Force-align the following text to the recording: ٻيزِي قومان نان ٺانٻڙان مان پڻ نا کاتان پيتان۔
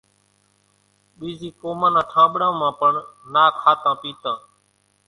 ٻيزِي 1.17 1.49
قومان 1.61 1.91
نان 1.95 2.05
ٺانٻڙان 2.11 2.51
مان 2.59 2.71
پڻ 2.79 2.91
نا 3.33 3.43
کاتان 3.61 3.95
پيتان۔ 4.01 4.35